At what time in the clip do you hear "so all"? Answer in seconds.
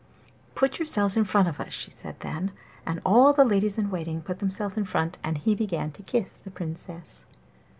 2.97-3.33